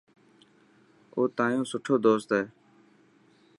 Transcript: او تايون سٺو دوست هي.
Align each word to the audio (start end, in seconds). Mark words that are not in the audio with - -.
او 1.15 1.21
تايون 1.37 1.63
سٺو 1.71 1.93
دوست 2.05 2.29
هي. 2.37 2.43